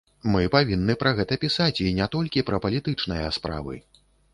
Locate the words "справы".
3.41-3.83